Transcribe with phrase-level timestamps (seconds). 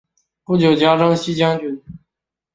[0.43, 1.79] 不久加征西将军。